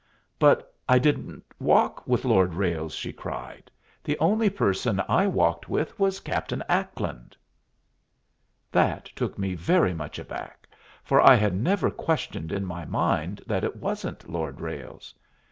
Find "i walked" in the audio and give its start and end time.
5.07-5.69